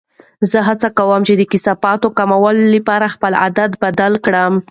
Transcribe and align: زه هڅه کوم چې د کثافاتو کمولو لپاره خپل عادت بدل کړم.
زه 0.51 0.59
هڅه 0.67 0.87
کوم 0.97 1.21
چې 1.27 1.33
د 1.37 1.41
کثافاتو 1.51 2.07
کمولو 2.17 2.63
لپاره 2.75 3.05
خپل 3.15 3.33
عادت 3.41 3.71
بدل 3.83 4.13
کړم. 4.25 4.53